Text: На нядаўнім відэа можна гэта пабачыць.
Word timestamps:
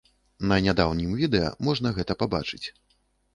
На 0.51 0.55
нядаўнім 0.67 1.11
відэа 1.19 1.51
можна 1.67 1.93
гэта 1.99 2.17
пабачыць. 2.23 2.63